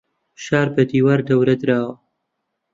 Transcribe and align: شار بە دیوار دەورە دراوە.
شار 0.43 0.67
بە 0.75 0.83
دیوار 0.91 1.19
دەورە 1.27 1.55
دراوە. 1.61 1.93